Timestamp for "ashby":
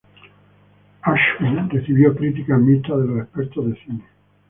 1.05-1.53